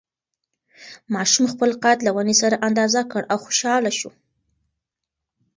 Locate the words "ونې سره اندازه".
2.15-3.01